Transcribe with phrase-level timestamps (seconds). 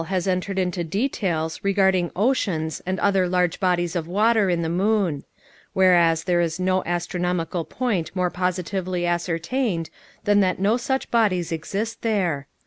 [0.07, 5.23] has entered into details regarding oceans and other large bodies of water in the moon;
[5.73, 9.91] whereas there is no astronomical point more positively ascertained
[10.23, 12.47] than that no such bodies exist there.